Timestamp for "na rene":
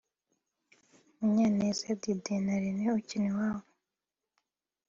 2.45-2.85